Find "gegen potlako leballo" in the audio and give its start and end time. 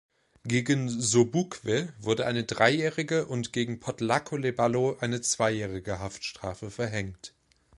3.53-4.97